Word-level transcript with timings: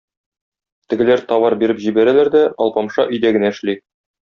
Тегеләр 0.93 1.21
товар 1.33 1.57
биреп 1.65 1.83
җибәрәләр 1.85 2.33
дә, 2.39 2.43
Алпамша 2.67 3.09
өйдә 3.13 3.35
генә 3.39 3.55
эшли. 3.57 3.79